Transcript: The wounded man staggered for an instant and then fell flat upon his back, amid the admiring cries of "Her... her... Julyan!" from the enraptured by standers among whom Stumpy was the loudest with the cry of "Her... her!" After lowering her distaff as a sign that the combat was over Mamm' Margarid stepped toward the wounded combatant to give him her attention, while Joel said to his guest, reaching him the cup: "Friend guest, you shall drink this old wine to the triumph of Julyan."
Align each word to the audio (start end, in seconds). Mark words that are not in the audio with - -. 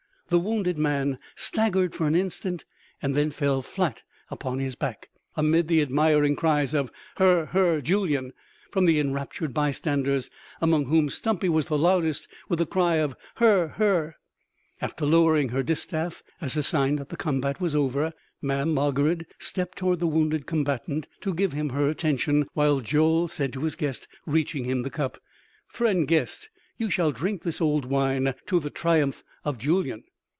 The 0.29 0.39
wounded 0.39 0.77
man 0.77 1.19
staggered 1.35 1.93
for 1.93 2.07
an 2.07 2.15
instant 2.15 2.63
and 3.01 3.13
then 3.15 3.31
fell 3.31 3.61
flat 3.61 4.01
upon 4.29 4.59
his 4.59 4.75
back, 4.75 5.09
amid 5.35 5.67
the 5.67 5.81
admiring 5.81 6.37
cries 6.37 6.73
of 6.73 6.89
"Her... 7.17 7.47
her... 7.47 7.81
Julyan!" 7.81 8.31
from 8.71 8.85
the 8.85 8.97
enraptured 9.01 9.53
by 9.53 9.71
standers 9.71 10.29
among 10.61 10.85
whom 10.85 11.09
Stumpy 11.09 11.49
was 11.49 11.65
the 11.65 11.77
loudest 11.77 12.29
with 12.47 12.59
the 12.59 12.65
cry 12.65 12.95
of 12.95 13.13
"Her... 13.35 13.73
her!" 13.75 14.15
After 14.79 15.05
lowering 15.05 15.49
her 15.49 15.63
distaff 15.63 16.23
as 16.39 16.55
a 16.55 16.63
sign 16.63 16.95
that 16.95 17.09
the 17.09 17.17
combat 17.17 17.59
was 17.59 17.75
over 17.75 18.13
Mamm' 18.41 18.73
Margarid 18.73 19.25
stepped 19.37 19.79
toward 19.79 19.99
the 19.99 20.07
wounded 20.07 20.45
combatant 20.45 21.09
to 21.19 21.33
give 21.33 21.51
him 21.51 21.71
her 21.71 21.89
attention, 21.89 22.47
while 22.53 22.79
Joel 22.79 23.27
said 23.27 23.51
to 23.51 23.63
his 23.65 23.75
guest, 23.75 24.07
reaching 24.25 24.63
him 24.63 24.83
the 24.83 24.89
cup: 24.89 25.17
"Friend 25.67 26.07
guest, 26.07 26.49
you 26.77 26.89
shall 26.89 27.11
drink 27.11 27.43
this 27.43 27.59
old 27.59 27.83
wine 27.83 28.33
to 28.45 28.61
the 28.61 28.69
triumph 28.69 29.25
of 29.43 29.57
Julyan." 29.57 30.05